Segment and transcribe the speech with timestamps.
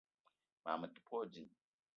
[0.63, 1.51] Mag me te pe wa ding.